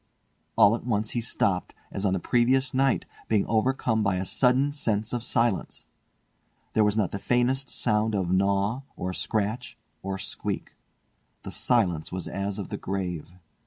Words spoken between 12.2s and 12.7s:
as of